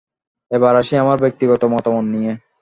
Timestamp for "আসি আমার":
0.75-1.17